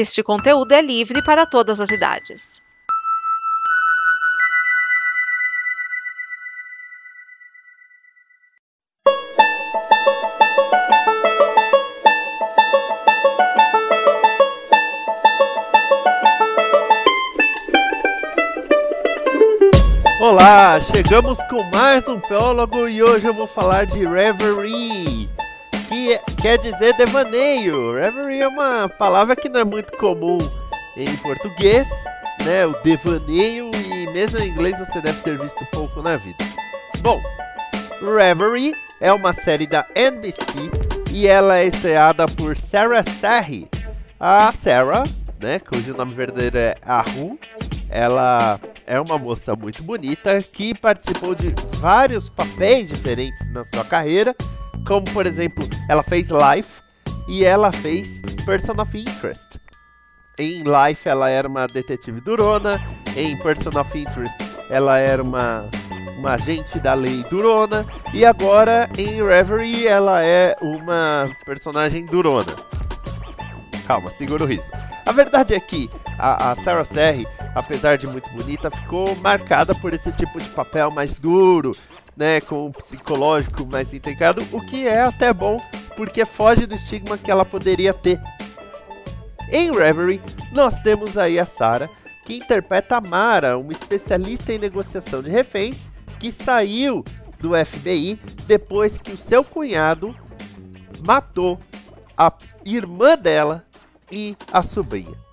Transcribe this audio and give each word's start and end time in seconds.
Este 0.00 0.22
conteúdo 0.22 0.70
é 0.70 0.80
livre 0.80 1.20
para 1.24 1.44
todas 1.44 1.80
as 1.80 1.90
idades. 1.90 2.62
Olá, 20.20 20.80
chegamos 20.80 21.38
com 21.50 21.68
mais 21.74 22.06
um 22.06 22.20
prólogo 22.20 22.88
e 22.88 23.02
hoje 23.02 23.26
eu 23.26 23.34
vou 23.34 23.48
falar 23.48 23.84
de 23.84 24.06
Reverie, 24.06 25.28
que 25.88 26.18
quer 26.40 26.58
dizer 26.58 26.94
devaneio. 26.96 27.94
Reverie 27.94 28.42
é 28.42 28.48
uma 28.48 28.88
palavra 28.88 29.34
que 29.34 29.48
não 29.48 29.60
é 29.60 29.64
muito 29.64 29.96
comum 29.96 30.38
em 30.96 31.16
português, 31.16 31.86
né? 32.44 32.66
O 32.66 32.80
devaneio 32.82 33.70
e 33.74 34.06
mesmo 34.12 34.38
em 34.38 34.48
inglês 34.48 34.78
você 34.78 35.00
deve 35.00 35.20
ter 35.22 35.38
visto 35.38 35.64
pouco 35.72 36.02
na 36.02 36.16
vida. 36.16 36.44
Bom, 37.00 37.20
Reverie 38.00 38.74
é 39.00 39.12
uma 39.12 39.32
série 39.32 39.66
da 39.66 39.86
NBC 39.94 40.70
e 41.12 41.26
ela 41.26 41.58
é 41.58 41.66
estreada 41.66 42.26
por 42.26 42.56
Sarah 42.56 43.02
Sarri. 43.20 43.68
A 44.20 44.52
Sarah, 44.52 45.04
né, 45.40 45.58
cujo 45.58 45.94
nome 45.94 46.14
verdadeiro 46.14 46.58
é 46.58 46.76
Ahu, 46.84 47.38
ela 47.88 48.60
é 48.86 49.00
uma 49.00 49.18
moça 49.18 49.54
muito 49.54 49.82
bonita 49.82 50.42
que 50.42 50.74
participou 50.74 51.34
de 51.34 51.54
vários 51.78 52.28
papéis 52.28 52.88
diferentes 52.88 53.52
na 53.52 53.64
sua 53.64 53.84
carreira, 53.84 54.34
como 54.88 55.04
por 55.12 55.26
exemplo, 55.26 55.68
ela 55.86 56.02
fez 56.02 56.30
Life 56.30 56.80
e 57.28 57.44
ela 57.44 57.70
fez 57.70 58.22
Person 58.46 58.80
of 58.80 58.98
Interest. 58.98 59.60
Em 60.38 60.62
Life 60.62 61.06
ela 61.06 61.28
era 61.28 61.46
uma 61.46 61.66
detetive 61.66 62.22
durona, 62.22 62.80
em 63.14 63.36
Person 63.38 63.78
of 63.78 63.98
Interest 63.98 64.34
ela 64.70 64.98
era 64.98 65.22
uma, 65.22 65.68
uma 66.18 66.32
agente 66.32 66.78
da 66.80 66.94
lei 66.94 67.22
durona 67.30 67.84
e 68.14 68.24
agora 68.24 68.88
em 68.96 69.22
Reverie 69.22 69.86
ela 69.86 70.22
é 70.22 70.56
uma 70.60 71.30
personagem 71.44 72.06
durona. 72.06 72.54
Calma, 73.86 74.10
segura 74.10 74.44
o 74.44 74.46
riso. 74.46 74.70
A 75.06 75.12
verdade 75.12 75.54
é 75.54 75.60
que 75.60 75.90
a, 76.18 76.52
a 76.52 76.56
Sarah 76.62 76.84
Serri, 76.84 77.26
apesar 77.58 77.98
de 77.98 78.06
muito 78.06 78.28
bonita, 78.30 78.70
ficou 78.70 79.16
marcada 79.16 79.74
por 79.74 79.92
esse 79.92 80.12
tipo 80.12 80.38
de 80.40 80.48
papel 80.50 80.90
mais 80.90 81.16
duro, 81.16 81.72
né, 82.16 82.40
com 82.40 82.66
um 82.66 82.72
psicológico 82.72 83.66
mais 83.66 83.92
intricado, 83.92 84.46
o 84.52 84.60
que 84.64 84.86
é 84.86 85.02
até 85.02 85.32
bom, 85.32 85.60
porque 85.96 86.24
foge 86.24 86.66
do 86.66 86.74
estigma 86.74 87.18
que 87.18 87.30
ela 87.30 87.44
poderia 87.44 87.92
ter. 87.92 88.20
Em 89.50 89.70
Reverie, 89.70 90.20
nós 90.52 90.78
temos 90.80 91.16
aí 91.16 91.38
a 91.38 91.46
Sarah, 91.46 91.88
que 92.24 92.36
interpreta 92.36 92.96
a 92.96 93.00
Mara, 93.00 93.58
uma 93.58 93.72
especialista 93.72 94.52
em 94.52 94.58
negociação 94.58 95.22
de 95.22 95.30
reféns, 95.30 95.88
que 96.20 96.30
saiu 96.30 97.04
do 97.40 97.52
FBI 97.54 98.20
depois 98.46 98.98
que 98.98 99.12
o 99.12 99.16
seu 99.16 99.42
cunhado 99.42 100.14
matou 101.06 101.58
a 102.16 102.32
irmã 102.64 103.16
dela 103.16 103.64
e 104.10 104.36
a 104.52 104.62
sobrinha. 104.62 105.27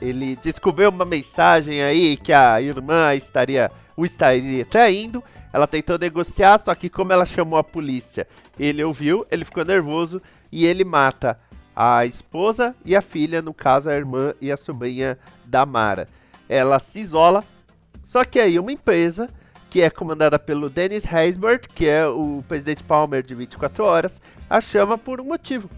Ele 0.00 0.36
descobriu 0.36 0.90
uma 0.90 1.04
mensagem 1.04 1.82
aí 1.82 2.16
que 2.16 2.32
a 2.32 2.60
irmã 2.62 3.14
estaria 3.14 3.70
o 3.96 4.04
estaria 4.04 4.64
traindo. 4.64 5.22
Ela 5.52 5.66
tentou 5.66 5.98
negociar, 5.98 6.58
só 6.58 6.74
que 6.74 6.88
como 6.88 7.12
ela 7.12 7.26
chamou 7.26 7.58
a 7.58 7.64
polícia, 7.64 8.28
ele 8.58 8.84
ouviu, 8.84 9.26
ele 9.30 9.44
ficou 9.44 9.64
nervoso 9.64 10.22
e 10.52 10.64
ele 10.64 10.84
mata 10.84 11.38
a 11.74 12.04
esposa 12.04 12.74
e 12.84 12.94
a 12.94 13.02
filha, 13.02 13.40
no 13.40 13.54
caso 13.54 13.88
a 13.88 13.94
irmã 13.94 14.34
e 14.40 14.52
a 14.52 14.56
sobrinha 14.56 15.18
da 15.44 15.64
Mara. 15.64 16.08
Ela 16.48 16.78
se 16.78 17.00
isola, 17.00 17.44
só 18.02 18.24
que 18.24 18.38
aí 18.38 18.58
uma 18.58 18.72
empresa 18.72 19.28
que 19.70 19.82
é 19.82 19.90
comandada 19.90 20.38
pelo 20.38 20.70
Dennis 20.70 21.04
Haysbert, 21.12 21.68
que 21.74 21.86
é 21.86 22.06
o 22.06 22.42
presidente 22.48 22.82
Palmer 22.82 23.22
de 23.22 23.34
24 23.34 23.84
horas, 23.84 24.20
a 24.48 24.60
chama 24.60 24.96
por 24.96 25.20
um 25.20 25.24
motivo. 25.24 25.68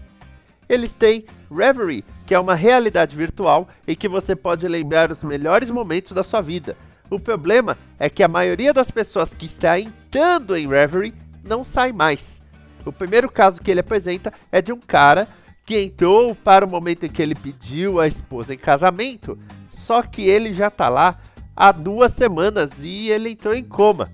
Eles 0.67 0.93
têm 0.93 1.25
Reverie, 1.49 2.05
que 2.25 2.33
é 2.33 2.39
uma 2.39 2.55
realidade 2.55 3.15
virtual 3.15 3.67
em 3.87 3.95
que 3.95 4.07
você 4.07 4.35
pode 4.35 4.67
lembrar 4.67 5.11
os 5.11 5.21
melhores 5.21 5.69
momentos 5.69 6.13
da 6.13 6.23
sua 6.23 6.41
vida. 6.41 6.77
O 7.09 7.19
problema 7.19 7.77
é 7.99 8.09
que 8.09 8.23
a 8.23 8.27
maioria 8.27 8.73
das 8.73 8.89
pessoas 8.89 9.33
que 9.33 9.45
está 9.45 9.79
entrando 9.79 10.55
em 10.55 10.67
Reverie 10.67 11.13
não 11.43 11.63
sai 11.63 11.91
mais. 11.91 12.41
O 12.85 12.91
primeiro 12.91 13.29
caso 13.29 13.61
que 13.61 13.69
ele 13.69 13.81
apresenta 13.81 14.33
é 14.51 14.61
de 14.61 14.71
um 14.71 14.79
cara 14.79 15.27
que 15.65 15.79
entrou 15.79 16.33
para 16.33 16.65
o 16.65 16.69
momento 16.69 17.05
em 17.05 17.09
que 17.09 17.21
ele 17.21 17.35
pediu 17.35 17.99
a 17.99 18.07
esposa 18.07 18.53
em 18.53 18.57
casamento, 18.57 19.37
só 19.69 20.01
que 20.01 20.23
ele 20.23 20.53
já 20.53 20.69
tá 20.69 20.89
lá 20.89 21.19
há 21.55 21.71
duas 21.71 22.13
semanas 22.13 22.71
e 22.79 23.09
ele 23.09 23.29
entrou 23.29 23.53
em 23.53 23.63
coma. 23.63 24.09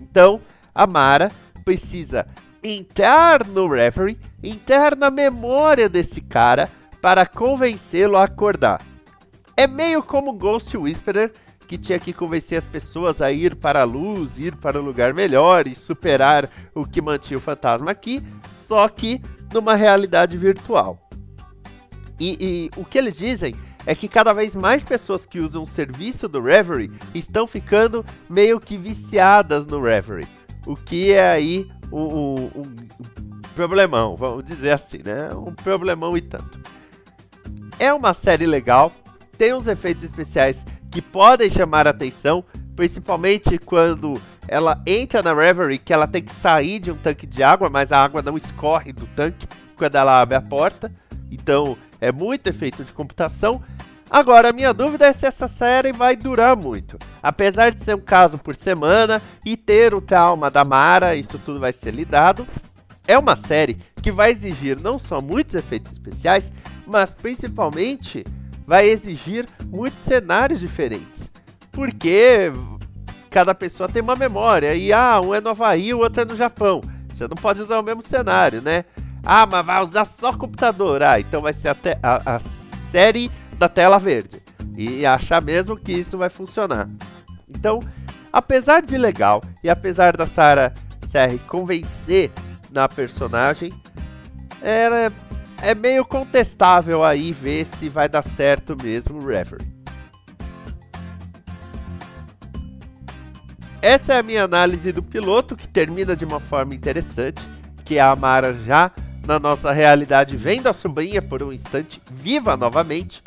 Então, 0.00 0.40
a 0.74 0.86
Mara 0.86 1.30
precisa 1.64 2.26
entrar 2.62 3.46
no 3.46 3.68
Reverie, 3.68 4.18
entrar 4.42 4.96
na 4.96 5.10
memória 5.10 5.88
desse 5.88 6.20
cara 6.20 6.68
para 7.00 7.26
convencê-lo 7.26 8.16
a 8.16 8.24
acordar. 8.24 8.80
É 9.56 9.66
meio 9.66 10.02
como 10.02 10.32
Ghost 10.32 10.76
Whisperer, 10.76 11.32
que 11.66 11.76
tinha 11.76 11.98
que 11.98 12.12
convencer 12.12 12.58
as 12.58 12.64
pessoas 12.64 13.20
a 13.20 13.30
ir 13.30 13.54
para 13.54 13.82
a 13.82 13.84
luz, 13.84 14.38
ir 14.38 14.56
para 14.56 14.80
um 14.80 14.84
lugar 14.84 15.12
melhor 15.12 15.66
e 15.66 15.74
superar 15.74 16.48
o 16.74 16.86
que 16.86 17.02
mantinha 17.02 17.36
o 17.36 17.42
fantasma 17.42 17.90
aqui, 17.90 18.22
só 18.52 18.88
que 18.88 19.20
numa 19.52 19.74
realidade 19.74 20.36
virtual. 20.38 20.98
E, 22.18 22.36
e 22.40 22.80
o 22.80 22.84
que 22.84 22.98
eles 22.98 23.16
dizem 23.16 23.54
é 23.86 23.94
que 23.94 24.08
cada 24.08 24.32
vez 24.32 24.54
mais 24.54 24.82
pessoas 24.82 25.24
que 25.24 25.40
usam 25.40 25.62
o 25.62 25.66
serviço 25.66 26.28
do 26.28 26.42
Reverie 26.42 26.90
estão 27.14 27.46
ficando 27.46 28.04
meio 28.28 28.58
que 28.60 28.76
viciadas 28.76 29.66
no 29.66 29.82
Reverie. 29.82 30.28
O 30.66 30.74
que 30.74 31.12
é 31.12 31.30
aí 31.30 31.70
um, 31.92 32.02
um, 32.02 32.34
um 32.56 33.17
problemão, 33.58 34.14
vamos 34.14 34.44
dizer 34.44 34.70
assim, 34.70 34.98
né? 35.04 35.30
Um 35.34 35.52
problemão 35.52 36.16
e 36.16 36.20
tanto. 36.20 36.60
É 37.76 37.92
uma 37.92 38.14
série 38.14 38.46
legal, 38.46 38.92
tem 39.36 39.52
uns 39.52 39.66
efeitos 39.66 40.04
especiais 40.04 40.64
que 40.92 41.02
podem 41.02 41.50
chamar 41.50 41.88
a 41.88 41.90
atenção, 41.90 42.44
principalmente 42.76 43.58
quando 43.58 44.14
ela 44.46 44.80
entra 44.86 45.24
na 45.24 45.34
Reverie, 45.34 45.76
que 45.76 45.92
ela 45.92 46.06
tem 46.06 46.22
que 46.22 46.30
sair 46.30 46.78
de 46.78 46.92
um 46.92 46.96
tanque 46.96 47.26
de 47.26 47.42
água, 47.42 47.68
mas 47.68 47.90
a 47.90 48.00
água 48.00 48.22
não 48.22 48.36
escorre 48.36 48.92
do 48.92 49.06
tanque 49.08 49.48
quando 49.76 49.96
ela 49.96 50.20
abre 50.20 50.36
a 50.36 50.40
porta. 50.40 50.92
Então 51.28 51.76
é 52.00 52.12
muito 52.12 52.46
efeito 52.46 52.84
de 52.84 52.92
computação. 52.92 53.60
Agora, 54.08 54.50
a 54.50 54.52
minha 54.52 54.72
dúvida 54.72 55.06
é 55.06 55.12
se 55.12 55.26
essa 55.26 55.48
série 55.48 55.92
vai 55.92 56.14
durar 56.14 56.56
muito. 56.56 56.96
Apesar 57.20 57.72
de 57.72 57.82
ser 57.82 57.96
um 57.96 58.00
caso 58.00 58.38
por 58.38 58.54
semana 58.54 59.20
e 59.44 59.56
ter 59.56 59.92
o 59.94 60.00
trauma 60.00 60.48
da 60.48 60.64
Mara, 60.64 61.16
isso 61.16 61.38
tudo 61.40 61.58
vai 61.58 61.72
ser 61.72 61.90
lidado. 61.90 62.46
É 63.08 63.16
uma 63.16 63.34
série 63.34 63.78
que 64.02 64.12
vai 64.12 64.30
exigir 64.30 64.78
não 64.78 64.98
só 64.98 65.22
muitos 65.22 65.54
efeitos 65.54 65.92
especiais, 65.92 66.52
mas 66.86 67.14
principalmente 67.14 68.22
vai 68.66 68.86
exigir 68.86 69.46
muitos 69.64 69.98
cenários 70.04 70.60
diferentes. 70.60 71.30
Porque 71.72 72.52
cada 73.30 73.54
pessoa 73.54 73.88
tem 73.88 74.02
uma 74.02 74.14
memória. 74.14 74.74
E 74.74 74.92
ah, 74.92 75.18
um 75.22 75.34
é 75.34 75.40
no 75.40 75.48
Havaí, 75.48 75.94
o 75.94 76.00
outro 76.00 76.20
é 76.20 76.24
no 76.26 76.36
Japão. 76.36 76.82
Você 77.08 77.26
não 77.26 77.34
pode 77.34 77.62
usar 77.62 77.78
o 77.78 77.82
mesmo 77.82 78.02
cenário, 78.02 78.60
né? 78.60 78.84
Ah, 79.24 79.46
mas 79.46 79.64
vai 79.64 79.82
usar 79.82 80.04
só 80.04 80.34
computador. 80.34 81.02
Ah, 81.02 81.18
então 81.18 81.40
vai 81.40 81.54
ser 81.54 81.68
até 81.68 81.98
a, 82.02 82.36
a 82.36 82.40
série 82.92 83.30
da 83.58 83.70
tela 83.70 83.98
verde. 83.98 84.42
E 84.76 85.06
achar 85.06 85.40
mesmo 85.40 85.78
que 85.78 85.92
isso 85.92 86.18
vai 86.18 86.28
funcionar. 86.28 86.90
Então, 87.48 87.80
apesar 88.30 88.82
de 88.82 88.98
legal 88.98 89.42
e 89.64 89.70
apesar 89.70 90.14
da 90.14 90.26
Sarah 90.26 90.74
Serri 91.10 91.38
convencer 91.38 92.30
na 92.70 92.88
personagem, 92.88 93.72
era, 94.62 95.12
é 95.62 95.74
meio 95.74 96.04
contestável 96.04 97.04
aí 97.04 97.32
ver 97.32 97.64
se 97.64 97.88
vai 97.88 98.08
dar 98.08 98.22
certo 98.22 98.76
mesmo 98.80 99.18
o 99.18 99.26
Reverie. 99.26 99.78
Essa 103.80 104.14
é 104.14 104.18
a 104.18 104.22
minha 104.22 104.42
análise 104.42 104.90
do 104.90 105.02
piloto, 105.02 105.56
que 105.56 105.68
termina 105.68 106.16
de 106.16 106.24
uma 106.24 106.40
forma 106.40 106.74
interessante, 106.74 107.42
que 107.84 107.98
a 107.98 108.14
Mara 108.16 108.52
já 108.52 108.90
na 109.24 109.38
nossa 109.38 109.72
realidade 109.72 110.36
vendo 110.36 110.68
a 110.68 110.72
sobrinha 110.72 111.22
por 111.22 111.42
um 111.42 111.52
instante, 111.52 112.02
viva 112.10 112.56
novamente. 112.56 113.22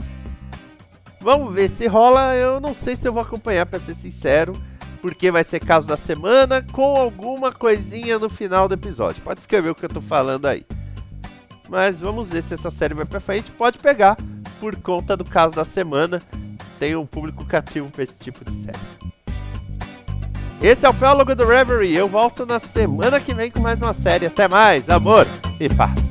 Vamos 1.22 1.54
ver 1.54 1.70
se 1.70 1.88
rola, 1.88 2.36
eu 2.36 2.60
não 2.60 2.74
sei 2.74 2.96
se 2.96 3.08
eu 3.08 3.14
vou 3.14 3.22
acompanhar, 3.22 3.66
para 3.66 3.80
ser 3.80 3.94
sincero, 3.94 4.54
porque 5.02 5.32
vai 5.32 5.44
ser 5.44 5.60
caso 5.60 5.88
da 5.88 5.98
semana 5.98 6.66
com 6.72 6.96
alguma 6.96 7.52
coisinha 7.52 8.20
no 8.20 8.30
final 8.30 8.68
do 8.68 8.76
episódio. 8.76 9.22
Pode 9.24 9.40
escrever 9.40 9.70
o 9.70 9.76
que 9.76 9.86
eu 9.86 9.90
tô 9.90 10.02
falando 10.02 10.46
aí. 10.46 10.64
Mas 11.68 12.00
vamos 12.00 12.30
ver 12.30 12.44
se 12.44 12.54
essa 12.54 12.70
série 12.70 12.94
vai 12.94 13.06
pra 13.06 13.20
frente. 13.20 13.50
Pode 13.52 13.80
pegar 13.80 14.18
por 14.60 14.76
conta 14.76 15.18
do 15.18 15.26
caso 15.26 15.56
da 15.56 15.66
semana. 15.66 16.22
Tem 16.78 16.96
um 16.96 17.06
público 17.06 17.46
cativo 17.46 17.90
pra 17.90 18.04
esse 18.04 18.20
tipo 18.20 18.44
de 18.46 18.56
série. 18.58 18.80
Esse 20.62 20.86
é 20.86 20.90
o 20.90 20.94
prólogo 20.94 21.34
do 21.34 21.48
Reverie. 21.48 21.96
Eu 21.96 22.08
volto 22.08 22.46
na 22.46 22.60
semana 22.60 23.20
que 23.20 23.34
vem 23.34 23.50
com 23.50 23.60
mais 23.60 23.82
uma 23.82 23.94
série. 23.94 24.28
Até 24.28 24.48
mais, 24.48 24.90
amor 24.90 25.26
e 25.60 25.68
paz. 25.68 26.11